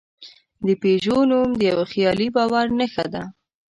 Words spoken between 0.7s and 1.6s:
پيژو نوم